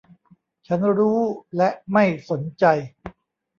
[0.67, 1.19] ฉันรู้
[1.57, 2.65] และไม่สนใจ